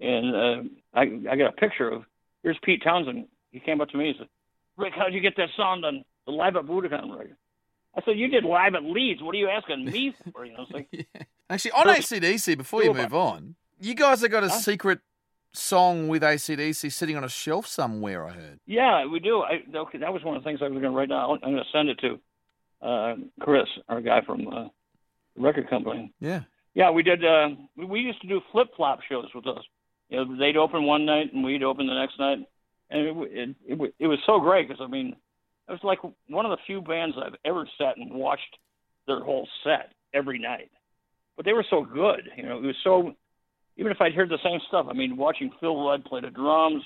and 0.00 0.34
uh, 0.34 0.62
I 0.94 1.02
I 1.30 1.36
got 1.36 1.54
a 1.54 1.56
picture 1.56 1.88
of 1.88 2.04
here's 2.42 2.58
Pete 2.62 2.82
Townshend. 2.82 3.26
He 3.50 3.60
came 3.60 3.80
up 3.80 3.88
to 3.90 3.96
me 3.96 4.08
and 4.08 4.16
said, 4.18 4.28
"Rick, 4.80 4.94
how'd 4.96 5.12
you 5.14 5.20
get 5.20 5.36
that 5.36 5.48
sound 5.56 5.84
on 5.84 6.04
the 6.26 6.32
live 6.32 6.56
at 6.56 6.64
Budokan 6.64 7.10
record?" 7.10 7.36
I 7.96 8.02
said, 8.04 8.18
"You 8.18 8.28
did 8.28 8.44
live 8.44 8.74
at 8.74 8.84
Leeds. 8.84 9.22
What 9.22 9.34
are 9.34 9.38
you 9.38 9.48
asking 9.48 9.84
me 9.84 10.14
for?" 10.32 10.44
You 10.44 10.52
know, 10.54 10.62
it's 10.68 10.72
like 10.72 11.06
Actually, 11.48 11.72
on 11.72 11.86
ACDC, 11.86 12.56
before 12.56 12.82
you 12.84 12.94
move 12.94 13.14
on, 13.14 13.56
you 13.80 13.94
guys 13.94 14.20
have 14.22 14.30
got 14.30 14.44
a 14.44 14.48
Huh? 14.48 14.54
secret 14.58 15.00
song 15.52 16.06
with 16.08 16.22
ACDC 16.22 16.92
sitting 16.92 17.16
on 17.16 17.24
a 17.24 17.28
shelf 17.28 17.66
somewhere. 17.66 18.24
I 18.24 18.30
heard. 18.30 18.60
Yeah, 18.66 19.06
we 19.06 19.18
do. 19.18 19.40
I, 19.42 19.62
okay, 19.74 19.98
that 19.98 20.12
was 20.12 20.22
one 20.22 20.36
of 20.36 20.42
the 20.44 20.48
things 20.48 20.60
I 20.62 20.66
was 20.68 20.72
going 20.72 20.84
to 20.84 20.90
write 20.90 21.08
down. 21.08 21.40
I'm 21.42 21.52
going 21.52 21.56
to 21.56 21.70
send 21.72 21.88
it 21.88 21.98
to 22.00 22.20
uh, 22.86 23.16
Chris, 23.40 23.66
our 23.88 24.00
guy 24.00 24.20
from 24.24 24.46
uh, 24.46 24.68
the 25.34 25.42
record 25.42 25.68
company. 25.68 26.12
Yeah. 26.20 26.42
Yeah, 26.74 26.92
we 26.92 27.02
did. 27.02 27.24
Uh, 27.24 27.48
we, 27.76 27.84
we 27.84 28.00
used 28.00 28.20
to 28.22 28.28
do 28.28 28.40
flip 28.52 28.68
flop 28.76 29.00
shows 29.08 29.26
with 29.34 29.46
us. 29.48 29.64
You 30.08 30.18
know, 30.24 30.36
they'd 30.38 30.56
open 30.56 30.84
one 30.84 31.04
night 31.04 31.32
and 31.34 31.42
we'd 31.42 31.64
open 31.64 31.88
the 31.88 31.94
next 31.94 32.16
night, 32.20 32.38
and 32.90 33.00
it 33.06 33.16
it, 33.32 33.56
it, 33.80 33.94
it 34.00 34.06
was 34.06 34.18
so 34.26 34.40
great 34.40 34.68
because 34.68 34.82
I 34.82 34.88
mean, 34.88 35.08
it 35.68 35.72
was 35.72 35.80
like 35.82 35.98
one 36.28 36.44
of 36.46 36.50
the 36.50 36.62
few 36.66 36.80
bands 36.82 37.16
I've 37.22 37.36
ever 37.44 37.68
sat 37.78 37.96
and 37.96 38.12
watched 38.12 38.56
their 39.06 39.20
whole 39.20 39.48
set 39.64 39.92
every 40.12 40.38
night. 40.38 40.70
But 41.36 41.44
they 41.46 41.52
were 41.52 41.64
so 41.70 41.84
good. 41.84 42.28
You 42.36 42.44
know, 42.44 42.58
it 42.58 42.62
was 42.62 42.76
so. 42.84 43.14
Even 43.76 43.92
if 43.92 44.00
I'd 44.00 44.12
heard 44.14 44.28
the 44.28 44.38
same 44.44 44.60
stuff, 44.68 44.86
I 44.90 44.92
mean, 44.92 45.16
watching 45.16 45.50
Phil 45.58 45.82
Rudd 45.86 46.04
play 46.04 46.20
the 46.20 46.28
drums, 46.28 46.82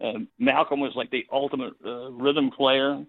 and 0.00 0.26
Malcolm 0.40 0.80
was 0.80 0.92
like 0.96 1.10
the 1.10 1.24
ultimate 1.30 1.74
uh, 1.86 2.10
rhythm 2.10 2.50
player, 2.50 3.04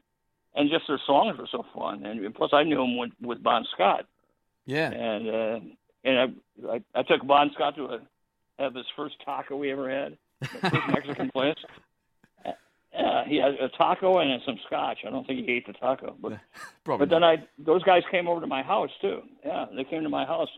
and 0.55 0.69
just 0.69 0.83
their 0.87 0.99
songs 1.07 1.37
were 1.39 1.47
so 1.51 1.65
fun. 1.73 2.05
And 2.05 2.35
plus, 2.35 2.51
I 2.53 2.63
knew 2.63 2.79
him 2.83 2.97
with, 2.97 3.11
with 3.21 3.41
Bon 3.41 3.65
Scott 3.73 4.05
Yeah. 4.65 4.91
and 4.91 5.29
uh, 5.29 5.59
and 6.03 6.19
I, 6.19 6.73
I 6.75 6.99
I 6.99 7.03
took 7.03 7.25
Bon 7.25 7.49
Scott 7.55 7.75
to 7.77 7.85
a, 7.85 7.99
have 8.59 8.75
his 8.75 8.85
first 8.95 9.15
taco 9.25 9.57
we 9.57 9.71
ever 9.71 9.89
had, 9.89 10.17
first 10.61 10.87
Mexican 10.89 11.31
place. 11.31 11.55
Uh, 12.95 13.01
Yeah, 13.01 13.25
he 13.25 13.37
had 13.37 13.53
a 13.55 13.69
taco 13.69 14.19
and 14.19 14.41
some 14.45 14.59
scotch. 14.67 14.99
I 15.05 15.09
don't 15.09 15.25
think 15.25 15.45
he 15.45 15.51
ate 15.53 15.65
the 15.67 15.73
taco, 15.73 16.15
but 16.21 16.33
Probably. 16.83 17.05
but 17.05 17.13
then 17.13 17.23
I 17.23 17.37
those 17.57 17.83
guys 17.83 18.03
came 18.11 18.27
over 18.27 18.41
to 18.41 18.47
my 18.47 18.61
house 18.63 18.91
too. 19.01 19.21
Yeah, 19.45 19.65
they 19.75 19.83
came 19.83 20.03
to 20.03 20.09
my 20.09 20.25
house, 20.25 20.49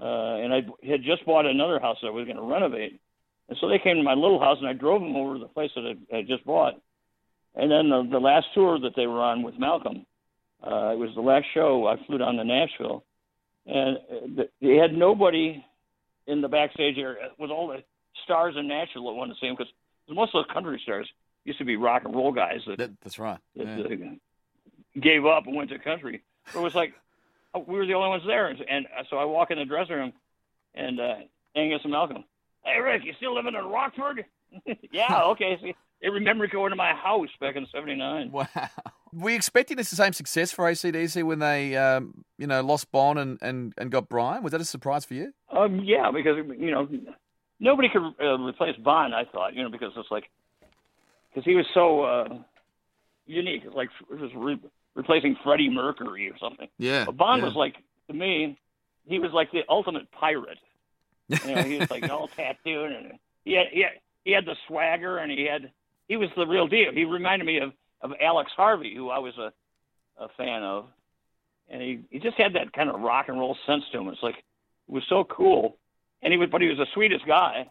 uh, 0.00 0.36
and 0.36 0.52
I 0.54 0.62
had 0.86 1.02
just 1.02 1.24
bought 1.26 1.46
another 1.46 1.80
house 1.80 1.98
that 2.02 2.08
I 2.08 2.10
was 2.10 2.24
going 2.26 2.36
to 2.36 2.42
renovate, 2.42 3.00
and 3.48 3.58
so 3.60 3.68
they 3.68 3.78
came 3.78 3.96
to 3.96 4.02
my 4.02 4.14
little 4.14 4.38
house, 4.40 4.58
and 4.60 4.68
I 4.68 4.72
drove 4.72 5.00
them 5.02 5.16
over 5.16 5.34
to 5.34 5.40
the 5.40 5.48
place 5.48 5.70
that 5.74 5.96
I, 6.12 6.18
I 6.18 6.22
just 6.22 6.44
bought. 6.44 6.74
And 7.56 7.70
then 7.70 7.88
the, 7.88 8.08
the 8.10 8.18
last 8.18 8.46
tour 8.52 8.78
that 8.80 8.96
they 8.96 9.06
were 9.06 9.20
on 9.20 9.42
with 9.44 9.58
Malcolm, 9.58 10.04
uh, 10.64 10.90
it 10.92 10.98
was 10.98 11.10
the 11.14 11.20
last 11.20 11.46
show. 11.54 11.86
I 11.86 12.04
flew 12.06 12.18
down 12.18 12.34
to 12.36 12.44
Nashville, 12.44 13.04
and 13.66 13.96
uh, 14.38 14.42
they 14.60 14.74
had 14.76 14.92
nobody 14.92 15.64
in 16.26 16.40
the 16.40 16.48
backstage 16.48 16.98
area 16.98 17.28
with 17.38 17.50
all 17.50 17.68
the 17.68 17.82
stars 18.24 18.54
in 18.58 18.66
Nashville 18.66 19.04
that 19.06 19.12
wanted 19.12 19.34
to 19.34 19.40
see 19.40 19.46
him 19.46 19.54
because 19.56 19.72
most 20.08 20.34
of 20.34 20.44
the 20.46 20.52
country 20.52 20.80
stars 20.82 21.08
used 21.44 21.58
to 21.58 21.64
be 21.64 21.76
rock 21.76 22.02
and 22.04 22.14
roll 22.14 22.32
guys 22.32 22.60
that 22.66 22.78
That, 22.78 22.90
that's 23.02 23.18
right. 23.18 23.38
that 23.56 23.66
Yeah. 23.66 24.06
uh, 24.10 25.00
gave 25.00 25.26
up 25.26 25.46
and 25.46 25.56
went 25.56 25.70
to 25.70 25.78
country. 25.78 26.22
It 26.54 26.58
was 26.58 26.74
like 26.74 26.94
we 27.66 27.76
were 27.76 27.86
the 27.86 27.94
only 27.94 28.08
ones 28.08 28.22
there, 28.26 28.48
and, 28.48 28.58
and 28.68 28.86
so 29.10 29.16
I 29.16 29.24
walk 29.24 29.50
in 29.50 29.58
the 29.58 29.64
dressing 29.64 29.94
room, 29.96 30.12
and 30.74 30.98
uh, 31.00 31.14
Angus 31.56 31.80
and 31.84 31.92
Malcolm, 31.92 32.24
hey 32.64 32.80
Rick, 32.80 33.02
you 33.04 33.12
still 33.16 33.34
living 33.34 33.54
in 33.54 33.64
Rockford? 33.64 34.24
yeah, 34.92 35.22
okay. 35.26 35.58
See, 35.62 35.74
they 36.02 36.08
remember 36.10 36.46
going 36.46 36.70
to 36.70 36.76
my 36.76 36.92
house 36.94 37.28
back 37.40 37.56
in 37.56 37.66
'79. 37.72 38.30
Wow. 38.32 38.46
Were 39.12 39.30
you 39.30 39.36
expecting 39.36 39.76
this 39.76 39.90
the 39.90 39.96
same 39.96 40.12
success 40.12 40.50
for 40.50 40.64
ACDC 40.64 41.22
when 41.22 41.38
they, 41.38 41.76
um, 41.76 42.24
you 42.36 42.48
know, 42.48 42.60
lost 42.62 42.90
Bon 42.90 43.16
and, 43.16 43.38
and, 43.40 43.72
and 43.78 43.88
got 43.92 44.08
Brian? 44.08 44.42
Was 44.42 44.50
that 44.50 44.60
a 44.60 44.64
surprise 44.64 45.04
for 45.04 45.14
you? 45.14 45.32
Um, 45.52 45.80
yeah, 45.84 46.10
because 46.10 46.36
you 46.58 46.72
know 46.72 46.88
nobody 47.60 47.88
could 47.88 48.02
uh, 48.20 48.38
replace 48.40 48.74
Bon. 48.76 49.14
I 49.14 49.24
thought, 49.24 49.54
you 49.54 49.62
know, 49.62 49.70
because 49.70 49.92
it's 49.96 50.10
like 50.10 50.24
because 51.34 51.44
he 51.44 51.56
was 51.56 51.66
so 51.74 52.02
uh, 52.02 52.28
unique, 53.26 53.62
like 53.74 53.88
it 54.10 54.20
was 54.20 54.30
re- 54.36 54.60
replacing 54.94 55.36
Freddie 55.42 55.70
Mercury 55.70 56.30
or 56.30 56.38
something. 56.38 56.68
Yeah. 56.78 57.04
But 57.06 57.16
Bon 57.16 57.38
yeah. 57.38 57.46
was 57.46 57.54
like 57.54 57.76
to 58.08 58.14
me, 58.14 58.58
he 59.06 59.18
was 59.18 59.32
like 59.32 59.50
the 59.50 59.62
ultimate 59.68 60.10
pirate. 60.12 60.58
You 61.28 61.54
know, 61.54 61.62
he 61.62 61.78
was 61.78 61.90
like 61.90 62.08
all 62.08 62.28
tattooed 62.36 62.92
and 62.92 63.12
he 63.44 63.54
had 63.54 63.66
he 63.72 63.80
had, 63.82 63.92
he 64.24 64.32
had 64.32 64.44
the 64.44 64.56
swagger 64.68 65.18
and 65.18 65.30
he 65.30 65.44
had 65.44 65.72
he 66.08 66.16
was 66.16 66.28
the 66.36 66.46
real 66.46 66.68
deal. 66.68 66.92
He 66.92 67.04
reminded 67.04 67.46
me 67.46 67.58
of 67.58 67.72
of 68.00 68.12
Alex 68.20 68.52
Harvey, 68.56 68.94
who 68.94 69.10
I 69.10 69.18
was 69.18 69.36
a 69.38 69.52
a 70.16 70.28
fan 70.36 70.62
of, 70.62 70.86
and 71.68 71.82
he 71.82 72.00
he 72.10 72.18
just 72.20 72.36
had 72.36 72.54
that 72.54 72.72
kind 72.72 72.88
of 72.88 73.00
rock 73.00 73.28
and 73.28 73.38
roll 73.38 73.56
sense 73.66 73.84
to 73.92 73.98
him. 73.98 74.08
It's 74.08 74.22
like 74.22 74.36
it 74.36 74.92
was 74.92 75.02
so 75.08 75.24
cool, 75.24 75.78
and 76.22 76.32
he 76.32 76.38
was 76.38 76.48
but 76.50 76.60
he 76.60 76.68
was 76.68 76.78
the 76.78 76.86
sweetest 76.94 77.26
guy. 77.26 77.68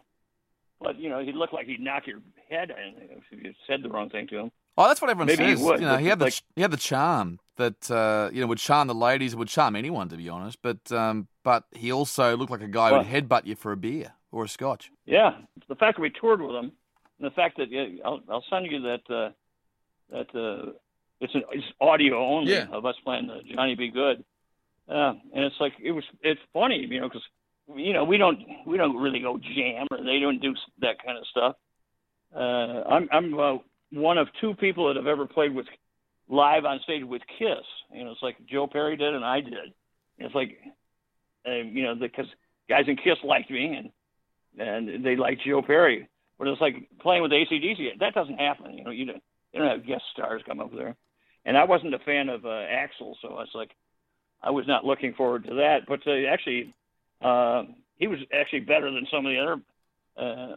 But 0.80 0.98
you 0.98 1.08
know, 1.08 1.20
he 1.24 1.32
looked 1.32 1.52
like 1.54 1.66
he'd 1.66 1.80
knock 1.80 2.06
your 2.06 2.20
head 2.50 2.70
in 2.70 2.94
if 3.16 3.22
you 3.44 3.52
said 3.66 3.82
the 3.82 3.88
wrong 3.88 4.10
thing 4.10 4.26
to 4.28 4.38
him. 4.38 4.50
Oh, 4.76 4.88
that's 4.88 5.00
what 5.00 5.08
everyone 5.10 5.28
Maybe 5.28 5.44
he 5.44 5.56
says. 5.56 5.62
would, 5.64 5.80
you 5.80 5.86
know, 5.86 5.96
he 5.98 6.06
had 6.08 6.18
the 6.18 6.26
like- 6.26 6.42
he 6.56 6.62
had 6.62 6.70
the 6.72 6.76
charm 6.76 7.38
that 7.56 7.90
uh, 7.90 8.30
you 8.32 8.40
know 8.40 8.46
would 8.48 8.58
charm 8.58 8.88
the 8.88 8.94
ladies, 8.94 9.36
would 9.36 9.48
charm 9.48 9.76
anyone, 9.76 10.08
to 10.08 10.16
be 10.16 10.28
honest. 10.28 10.58
But 10.62 10.90
um, 10.92 11.28
but 11.44 11.64
he 11.72 11.92
also 11.92 12.36
looked 12.36 12.50
like 12.50 12.60
a 12.62 12.68
guy 12.68 12.90
who 12.90 12.96
would 12.98 13.06
headbutt 13.06 13.46
you 13.46 13.54
for 13.54 13.70
a 13.72 13.76
beer 13.76 14.12
or 14.32 14.44
a 14.44 14.48
scotch. 14.48 14.90
Yeah, 15.06 15.36
the 15.68 15.76
fact 15.76 15.96
that 15.98 16.02
we 16.02 16.10
toured 16.10 16.40
with 16.42 16.56
him, 16.56 16.72
and 17.18 17.26
the 17.26 17.30
fact 17.30 17.56
that 17.58 17.70
yeah, 17.70 17.86
I'll, 18.04 18.20
I'll 18.28 18.44
send 18.50 18.66
you 18.66 18.80
that 18.82 19.02
uh, 19.08 19.30
that 20.10 20.34
uh, 20.34 20.72
it's 21.20 21.34
an 21.36 21.44
it's 21.52 21.64
audio 21.80 22.18
only 22.26 22.52
Yeah. 22.52 22.66
of 22.72 22.84
us 22.84 22.96
playing 23.04 23.28
the 23.28 23.40
Johnny 23.54 23.76
B. 23.76 23.90
Goode, 23.90 24.24
uh, 24.88 25.14
and 25.32 25.44
it's 25.44 25.56
like 25.60 25.74
it 25.80 25.92
was 25.92 26.04
it's 26.20 26.40
funny, 26.52 26.84
you 26.90 27.00
know, 27.00 27.08
because 27.08 27.22
you 27.74 27.92
know 27.92 28.04
we 28.04 28.18
don't 28.18 28.38
we 28.66 28.76
don't 28.76 28.96
really 28.96 29.20
go 29.20 29.38
jam 29.38 29.86
or 29.90 29.98
they 29.98 30.18
don't 30.20 30.40
do 30.40 30.54
that 30.80 31.02
kind 31.04 31.18
of 31.18 31.26
stuff. 31.26 31.56
Uh, 32.34 32.88
I'm 32.88 33.08
I'm 33.12 33.38
uh, 33.38 33.54
one 33.92 34.18
of 34.18 34.28
two 34.40 34.54
people 34.54 34.88
that 34.88 34.96
have 34.96 35.06
ever 35.06 35.26
played 35.26 35.54
with 35.54 35.66
live 36.28 36.64
on 36.64 36.80
stage 36.82 37.04
with 37.04 37.22
Kiss. 37.38 37.64
You 37.92 38.04
know, 38.04 38.12
it's 38.12 38.22
like 38.22 38.36
Joe 38.50 38.66
Perry 38.66 38.96
did 38.96 39.14
and 39.14 39.24
I 39.24 39.40
did. 39.40 39.72
It's 40.18 40.34
like, 40.34 40.58
uh, 41.46 41.52
you 41.52 41.82
know, 41.82 41.94
because 41.94 42.26
guys 42.68 42.84
in 42.86 42.96
Kiss 42.96 43.18
liked 43.24 43.50
me 43.50 43.76
and 43.76 43.90
and 44.56 45.04
they 45.04 45.16
liked 45.16 45.42
Joe 45.46 45.62
Perry. 45.62 46.08
But 46.38 46.48
it's 46.48 46.60
like 46.60 46.88
playing 47.00 47.22
with 47.22 47.32
ACDC. 47.32 47.98
That 48.00 48.14
doesn't 48.14 48.38
happen. 48.38 48.74
You 48.74 48.84
know, 48.84 48.90
you 48.90 49.06
don't, 49.06 49.22
you 49.52 49.60
don't 49.60 49.70
have 49.70 49.86
guest 49.86 50.02
stars 50.12 50.42
come 50.46 50.60
up 50.60 50.70
there. 50.74 50.96
And 51.44 51.56
I 51.56 51.64
wasn't 51.64 51.94
a 51.94 51.98
fan 52.00 52.28
of 52.28 52.44
uh, 52.44 52.48
Axl, 52.48 53.14
so 53.20 53.28
I 53.28 53.40
was 53.40 53.50
like, 53.54 53.70
I 54.42 54.50
was 54.50 54.66
not 54.66 54.84
looking 54.84 55.14
forward 55.14 55.44
to 55.44 55.54
that. 55.56 55.80
But 55.86 56.00
uh, 56.06 56.26
actually, 56.28 56.74
uh, 57.24 57.62
he 57.96 58.06
was 58.06 58.18
actually 58.32 58.60
better 58.60 58.90
than 58.90 59.06
some 59.10 59.26
of 59.26 59.32
the 59.32 59.40
other 59.40 59.62
uh, 60.16 60.56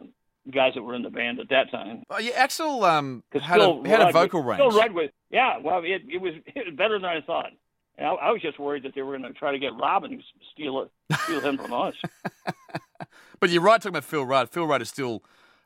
guys 0.52 0.72
that 0.74 0.82
were 0.82 0.94
in 0.94 1.02
the 1.02 1.10
band 1.10 1.40
at 1.40 1.48
that 1.48 1.70
time. 1.70 2.02
Oh, 2.10 2.18
yeah, 2.18 2.46
Axl 2.46 2.88
um, 2.88 3.22
had 3.32 3.60
a 3.60 3.88
had 3.88 4.00
a 4.08 4.12
vocal 4.12 4.42
range. 4.42 4.60
Phil 4.60 4.70
Rudd 4.70 4.92
was, 4.92 5.10
yeah. 5.30 5.58
Well, 5.58 5.80
it, 5.84 6.02
it 6.08 6.20
was 6.20 6.34
it 6.46 6.66
was 6.66 6.74
better 6.76 6.98
than 6.98 7.06
I 7.06 7.20
thought. 7.20 7.50
And 7.96 8.06
I, 8.06 8.10
I 8.12 8.30
was 8.30 8.40
just 8.40 8.58
worried 8.60 8.84
that 8.84 8.94
they 8.94 9.02
were 9.02 9.18
going 9.18 9.32
to 9.32 9.38
try 9.38 9.50
to 9.52 9.58
get 9.58 9.72
Robin 9.74 10.10
to 10.10 10.18
steal 10.52 10.82
it, 10.82 11.16
steal 11.24 11.40
him 11.40 11.58
from 11.58 11.72
us. 11.72 11.94
But 13.40 13.50
you're 13.50 13.62
right 13.62 13.80
talking 13.80 13.90
about 13.90 14.04
Phil 14.04 14.24
Rudd. 14.24 14.50
Phil 14.50 14.66
Rudd 14.66 14.82
is 14.82 14.88
still 14.88 15.22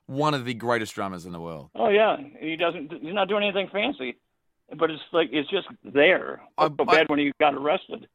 one 0.06 0.34
of 0.34 0.44
the 0.44 0.54
greatest 0.54 0.94
drummers 0.94 1.24
in 1.24 1.32
the 1.32 1.40
world. 1.40 1.70
Oh 1.74 1.88
yeah, 1.88 2.16
he 2.38 2.56
doesn't. 2.56 2.92
He's 2.92 3.14
not 3.14 3.28
doing 3.28 3.42
anything 3.44 3.68
fancy, 3.72 4.16
but 4.76 4.90
it's 4.90 5.02
like 5.12 5.30
it's 5.32 5.48
just 5.48 5.68
there. 5.82 6.42
I- 6.58 6.66
so 6.68 6.74
I- 6.80 6.84
bad 6.84 7.08
when 7.08 7.18
he 7.18 7.32
got 7.40 7.54
arrested. 7.54 8.08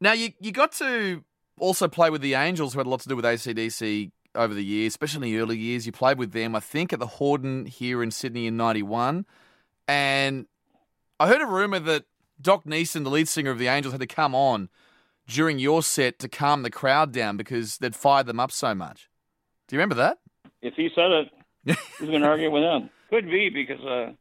Now 0.00 0.12
you 0.12 0.30
you 0.40 0.52
got 0.52 0.72
to 0.72 1.24
also 1.60 1.88
play 1.88 2.10
with 2.10 2.20
the 2.20 2.34
Angels, 2.34 2.72
who 2.72 2.80
had 2.80 2.86
a 2.86 2.90
lot 2.90 3.00
to 3.00 3.08
do 3.08 3.16
with 3.16 3.24
ACDC 3.24 4.10
over 4.34 4.54
the 4.54 4.64
years, 4.64 4.92
especially 4.92 5.28
in 5.28 5.34
the 5.34 5.40
early 5.40 5.58
years. 5.58 5.86
You 5.86 5.92
played 5.92 6.18
with 6.18 6.32
them, 6.32 6.54
I 6.54 6.60
think, 6.60 6.92
at 6.92 6.98
the 6.98 7.06
Hordern 7.06 7.68
here 7.68 8.02
in 8.02 8.10
Sydney 8.10 8.46
in 8.46 8.56
'91, 8.56 9.26
and 9.86 10.46
I 11.20 11.28
heard 11.28 11.40
a 11.40 11.46
rumor 11.46 11.78
that 11.80 12.04
Doc 12.40 12.64
Neeson, 12.64 13.04
the 13.04 13.10
lead 13.10 13.28
singer 13.28 13.50
of 13.50 13.58
the 13.58 13.66
Angels, 13.68 13.92
had 13.92 14.00
to 14.00 14.06
come 14.06 14.34
on 14.34 14.68
during 15.26 15.58
your 15.58 15.82
set 15.82 16.18
to 16.20 16.28
calm 16.28 16.62
the 16.62 16.70
crowd 16.70 17.12
down 17.12 17.36
because 17.36 17.78
they'd 17.78 17.96
fired 17.96 18.26
them 18.26 18.40
up 18.40 18.52
so 18.52 18.74
much. 18.74 19.08
Do 19.66 19.76
you 19.76 19.78
remember 19.80 19.96
that? 19.96 20.18
If 20.62 20.74
he 20.74 20.88
said 20.94 21.10
it, 21.10 21.78
who's 21.98 22.08
going 22.08 22.22
to 22.22 22.28
argue 22.28 22.50
with 22.50 22.62
him? 22.62 22.90
Could 23.10 23.26
be 23.26 23.50
because 23.50 23.84
uh, 23.84 24.12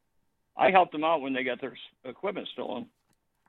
I 0.58 0.72
helped 0.72 0.92
them 0.92 1.04
out 1.04 1.22
when 1.22 1.34
they 1.34 1.44
got 1.44 1.62
their 1.62 1.76
equipment 2.04 2.48
stolen. 2.54 2.88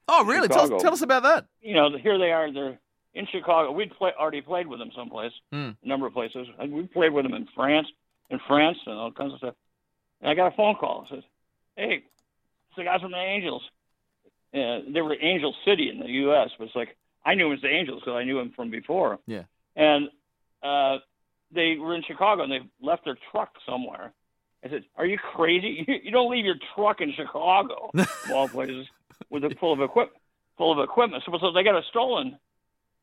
Oh, 0.06 0.24
really? 0.24 0.48
Tell, 0.48 0.72
us- 0.72 0.82
tell 0.82 0.92
us 0.92 1.02
about 1.02 1.24
that. 1.24 1.46
You 1.60 1.74
know, 1.74 1.96
here 1.96 2.18
they 2.18 2.32
are. 2.32 2.52
They're 2.52 2.78
in 3.18 3.26
Chicago. 3.26 3.72
We'd 3.72 3.90
play, 3.92 4.12
already 4.18 4.40
played 4.40 4.66
with 4.66 4.78
them 4.78 4.90
someplace, 4.96 5.32
Hmm. 5.52 5.70
a 5.82 5.88
number 5.88 6.06
of 6.06 6.12
places. 6.14 6.46
And 6.58 6.72
we 6.72 6.82
played 6.86 7.12
with 7.12 7.24
them 7.24 7.34
in 7.34 7.46
France, 7.54 7.88
in 8.30 8.38
France, 8.46 8.78
and 8.86 8.94
all 8.96 9.10
kinds 9.12 9.32
of 9.34 9.38
stuff. 9.38 9.54
And 10.20 10.30
I 10.30 10.34
got 10.34 10.52
a 10.52 10.56
phone 10.56 10.74
call. 10.76 11.02
It 11.04 11.08
says, 11.14 11.24
"Hey, 11.76 11.94
it's 12.68 12.76
the 12.76 12.84
guys 12.84 13.00
from 13.00 13.12
the 13.12 13.18
Angels." 13.18 13.62
And 14.52 14.94
they 14.94 15.02
were 15.02 15.14
Angel 15.20 15.54
City 15.64 15.90
in 15.90 15.98
the 16.00 16.08
U.S., 16.26 16.50
but 16.58 16.64
it's 16.68 16.76
like 16.76 16.96
I 17.24 17.34
knew 17.34 17.48
him 17.48 17.52
as 17.54 17.60
the 17.60 17.68
Angels 17.68 18.00
because 18.00 18.16
I 18.16 18.24
knew 18.24 18.38
him 18.38 18.50
from 18.56 18.70
before. 18.70 19.18
Yeah. 19.26 19.42
And 19.76 20.08
uh, 20.62 20.98
they 21.52 21.76
were 21.76 21.94
in 21.94 22.02
Chicago 22.02 22.42
and 22.44 22.52
they 22.52 22.60
left 22.80 23.04
their 23.04 23.18
truck 23.30 23.52
somewhere. 23.66 24.12
I 24.64 24.68
said, 24.70 24.84
"Are 24.96 25.06
you 25.06 25.18
crazy? 25.18 25.84
You, 25.86 25.94
you 26.04 26.10
don't 26.10 26.30
leave 26.30 26.44
your 26.44 26.56
truck 26.74 27.00
in 27.00 27.12
Chicago, 27.12 27.90
of 27.94 28.30
all 28.32 28.48
places, 28.58 28.86
with 29.30 29.44
it 29.44 29.58
full 29.60 29.72
of 29.72 29.80
equipment, 29.80 30.20
full 30.56 30.72
of 30.72 30.78
equipment." 30.82 31.22
So, 31.24 31.36
so 31.38 31.52
they 31.52 31.62
got 31.62 31.76
it 31.76 31.84
stolen, 31.90 32.38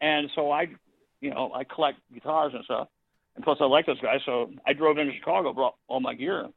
and 0.02 0.30
so 0.36 0.52
I, 0.52 0.68
you 1.22 1.30
know, 1.30 1.52
I 1.54 1.64
collect 1.64 2.00
guitars 2.14 2.54
and 2.54 2.64
stuff, 2.66 2.88
and 3.36 3.44
plus 3.44 3.58
I 3.62 3.66
like 3.66 3.86
those 3.86 4.00
guys, 4.02 4.20
so 4.26 4.52
I 4.66 4.74
drove 4.74 4.98
into 4.98 5.14
Chicago, 5.14 5.54
brought 5.54 5.76
all 5.88 6.00
my 6.00 6.14
gear 6.14 6.48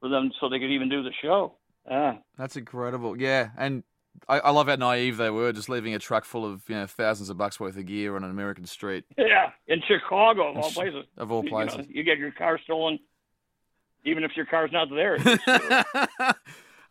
for 0.00 0.08
them, 0.08 0.30
so 0.40 0.48
they 0.48 0.58
could 0.58 0.70
even 0.70 0.88
do 0.88 1.02
the 1.02 1.12
show. 1.22 1.56
Ah, 1.90 2.18
That's 2.36 2.56
incredible. 2.56 3.20
Yeah, 3.20 3.50
and 3.56 3.82
I, 4.28 4.40
I 4.40 4.50
love 4.50 4.68
how 4.68 4.76
naive 4.76 5.16
they 5.16 5.30
were, 5.30 5.52
just 5.52 5.68
leaving 5.68 5.94
a 5.94 5.98
truck 5.98 6.24
full 6.24 6.44
of 6.44 6.62
you 6.68 6.74
know 6.74 6.86
thousands 6.86 7.30
of 7.30 7.38
bucks 7.38 7.58
worth 7.58 7.76
of 7.76 7.86
gear 7.86 8.16
on 8.16 8.24
an 8.24 8.30
American 8.30 8.66
street 8.66 9.04
yeah, 9.16 9.50
in 9.66 9.80
Chicago, 9.86 10.50
of 10.50 10.56
all 10.56 10.70
places. 10.70 11.04
of 11.16 11.32
all 11.32 11.42
places. 11.42 11.78
You, 11.78 11.82
know, 11.82 11.88
you 11.88 12.02
get 12.02 12.18
your 12.18 12.32
car 12.32 12.58
stolen, 12.62 12.98
even 14.04 14.24
if 14.24 14.32
your 14.36 14.46
car's 14.46 14.70
not 14.72 14.88
there. 14.90 15.16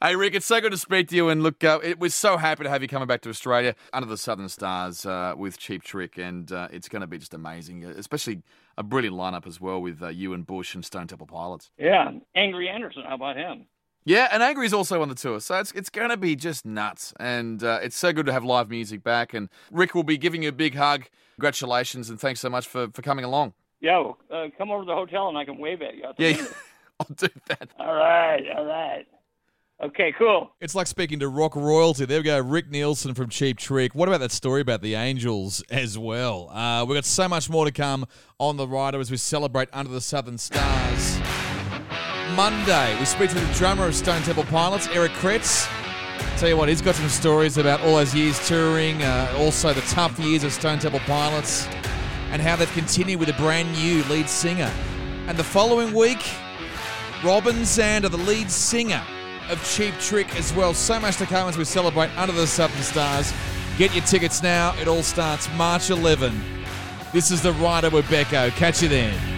hey, 0.01 0.15
Rick, 0.15 0.35
it's 0.35 0.45
so 0.45 0.61
good 0.61 0.71
to 0.71 0.77
speak 0.77 1.07
to 1.09 1.15
you. 1.15 1.29
And 1.29 1.43
look, 1.43 1.63
uh, 1.63 1.79
it, 1.83 1.99
we're 1.99 2.09
so 2.09 2.37
happy 2.37 2.63
to 2.63 2.69
have 2.69 2.81
you 2.81 2.87
coming 2.87 3.07
back 3.07 3.21
to 3.21 3.29
Australia 3.29 3.75
under 3.93 4.07
the 4.07 4.17
Southern 4.17 4.49
Stars 4.49 5.05
uh, 5.05 5.33
with 5.37 5.57
Cheap 5.57 5.83
Trick. 5.83 6.17
And 6.17 6.51
uh, 6.51 6.67
it's 6.71 6.89
going 6.89 7.01
to 7.01 7.07
be 7.07 7.17
just 7.17 7.33
amazing, 7.33 7.85
uh, 7.85 7.89
especially 7.97 8.41
a 8.77 8.83
brilliant 8.83 9.15
lineup 9.15 9.45
as 9.47 9.59
well 9.59 9.81
with 9.81 10.01
uh, 10.01 10.07
you 10.07 10.33
and 10.33 10.45
Bush 10.45 10.75
and 10.75 10.85
Stone 10.85 11.07
Temple 11.07 11.27
Pilots. 11.27 11.71
yeah, 11.77 12.11
Angry 12.35 12.69
Anderson. 12.69 13.03
How 13.07 13.15
about 13.15 13.35
him? 13.35 13.65
Yeah, 14.05 14.29
and 14.31 14.41
Angry's 14.41 14.73
also 14.73 15.01
on 15.01 15.09
the 15.09 15.13
tour, 15.13 15.39
so 15.41 15.59
it's 15.59 15.71
it's 15.73 15.89
going 15.89 16.09
to 16.09 16.17
be 16.17 16.35
just 16.35 16.65
nuts. 16.65 17.13
And 17.19 17.61
uh, 17.61 17.79
it's 17.83 17.97
so 17.97 18.13
good 18.13 18.25
to 18.27 18.31
have 18.31 18.43
live 18.45 18.69
music 18.69 19.03
back. 19.03 19.33
And 19.33 19.49
Rick 19.71 19.93
will 19.93 20.03
be 20.03 20.17
giving 20.17 20.41
you 20.41 20.49
a 20.49 20.53
big 20.53 20.75
hug. 20.75 21.05
Congratulations, 21.35 22.09
and 22.09 22.19
thanks 22.19 22.39
so 22.39 22.49
much 22.49 22.67
for, 22.67 22.87
for 22.93 23.01
coming 23.01 23.25
along. 23.25 23.53
Yeah, 23.81 23.99
well, 23.99 24.17
uh, 24.31 24.47
come 24.57 24.71
over 24.71 24.83
to 24.83 24.87
the 24.87 24.95
hotel 24.95 25.29
and 25.29 25.37
I 25.37 25.45
can 25.45 25.57
wave 25.57 25.81
at 25.81 25.95
you. 25.95 26.05
Yeah. 26.17 26.43
I'll 26.99 27.15
do 27.15 27.27
that. 27.47 27.69
All 27.79 27.93
right, 27.93 28.43
all 28.57 28.65
right. 28.65 29.05
Okay, 29.81 30.13
cool. 30.17 30.51
It's 30.59 30.75
like 30.75 30.87
speaking 30.87 31.19
to 31.19 31.29
rock 31.29 31.55
royalty. 31.55 32.03
There 32.03 32.19
we 32.19 32.23
go, 32.23 32.37
Rick 32.41 32.69
Nielsen 32.69 33.13
from 33.13 33.29
Cheap 33.29 33.57
Trick. 33.57 33.95
What 33.95 34.09
about 34.09 34.19
that 34.19 34.33
story 34.33 34.59
about 34.59 34.81
the 34.81 34.95
Angels 34.95 35.63
as 35.69 35.97
well? 35.97 36.49
Uh, 36.49 36.83
we've 36.83 36.97
got 36.97 37.05
so 37.05 37.29
much 37.29 37.49
more 37.49 37.63
to 37.63 37.71
come 37.71 38.05
on 38.39 38.57
the 38.57 38.67
rider 38.67 38.99
as 38.99 39.09
we 39.09 39.15
celebrate 39.15 39.69
Under 39.71 39.89
the 39.89 40.01
Southern 40.01 40.37
Stars. 40.37 41.17
Monday, 42.35 42.99
we 42.99 43.05
speak 43.05 43.29
to 43.29 43.39
the 43.39 43.53
drummer 43.53 43.85
of 43.85 43.95
Stone 43.95 44.21
Temple 44.23 44.43
Pilots, 44.45 44.89
Eric 44.89 45.13
Kretz. 45.13 45.69
Tell 46.37 46.49
you 46.49 46.57
what, 46.57 46.67
he's 46.67 46.81
got 46.81 46.95
some 46.95 47.07
stories 47.07 47.57
about 47.57 47.79
all 47.79 47.95
those 47.95 48.13
years 48.13 48.45
touring, 48.49 49.01
uh, 49.01 49.33
also 49.37 49.71
the 49.71 49.81
tough 49.81 50.19
years 50.19 50.43
of 50.43 50.51
Stone 50.51 50.79
Temple 50.79 50.99
Pilots, 51.01 51.67
and 52.31 52.41
how 52.41 52.57
they've 52.57 52.71
continued 52.73 53.17
with 53.21 53.29
a 53.29 53.33
brand 53.33 53.71
new 53.77 54.03
lead 54.03 54.27
singer. 54.27 54.71
And 55.27 55.37
the 55.37 55.43
following 55.43 55.93
week, 55.93 56.29
Robin 57.23 57.55
Zander, 57.61 58.11
the 58.11 58.17
lead 58.17 58.51
singer 58.51 59.01
of 59.49 59.63
Cheap 59.63 59.93
Trick 59.99 60.35
as 60.35 60.53
well. 60.53 60.73
So 60.73 60.99
much 60.99 61.17
to 61.17 61.25
come 61.25 61.49
as 61.49 61.57
we 61.57 61.65
celebrate 61.65 62.09
Under 62.17 62.33
the 62.33 62.47
Southern 62.47 62.81
Stars. 62.81 63.33
Get 63.77 63.93
your 63.93 64.03
tickets 64.05 64.43
now. 64.43 64.75
It 64.79 64.87
all 64.87 65.03
starts 65.03 65.49
March 65.55 65.89
11. 65.89 66.39
This 67.11 67.31
is 67.31 67.41
the 67.41 67.53
Rider 67.53 67.89
with 67.89 68.05
Becko. 68.05 68.51
Catch 68.51 68.83
you 68.83 68.89
then. 68.89 69.28